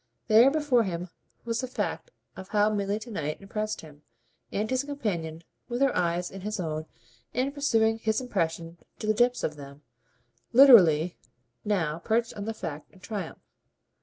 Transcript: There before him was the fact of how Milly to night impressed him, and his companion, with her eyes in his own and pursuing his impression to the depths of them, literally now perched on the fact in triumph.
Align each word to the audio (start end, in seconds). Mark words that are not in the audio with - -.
There 0.27 0.49
before 0.49 0.81
him 0.81 1.09
was 1.45 1.61
the 1.61 1.67
fact 1.67 2.09
of 2.35 2.47
how 2.49 2.71
Milly 2.71 2.97
to 2.97 3.11
night 3.11 3.39
impressed 3.39 3.81
him, 3.81 4.01
and 4.51 4.67
his 4.67 4.83
companion, 4.83 5.43
with 5.69 5.79
her 5.81 5.95
eyes 5.95 6.31
in 6.31 6.41
his 6.41 6.59
own 6.59 6.87
and 7.35 7.53
pursuing 7.53 7.99
his 7.99 8.19
impression 8.19 8.79
to 8.97 9.05
the 9.05 9.13
depths 9.13 9.43
of 9.43 9.57
them, 9.57 9.83
literally 10.53 11.19
now 11.63 11.99
perched 11.99 12.33
on 12.33 12.45
the 12.45 12.53
fact 12.55 12.89
in 12.89 12.99
triumph. 12.99 13.45